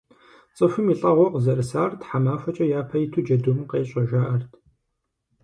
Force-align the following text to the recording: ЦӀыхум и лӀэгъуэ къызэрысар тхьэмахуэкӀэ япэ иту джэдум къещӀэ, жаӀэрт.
ЦӀыхум 0.55 0.87
и 0.93 0.95
лӀэгъуэ 0.99 1.27
къызэрысар 1.33 1.91
тхьэмахуэкӀэ 2.01 2.65
япэ 2.79 2.97
иту 3.03 3.23
джэдум 3.25 3.59
къещӀэ, 3.69 4.01
жаӀэрт. 4.09 4.51